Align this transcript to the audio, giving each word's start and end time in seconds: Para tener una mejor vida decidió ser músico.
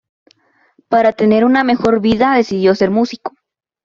Para 0.87 1.13
tener 1.13 1.45
una 1.45 1.63
mejor 1.63 2.01
vida 2.01 2.33
decidió 2.33 2.73
ser 2.73 2.89
músico. 2.89 3.35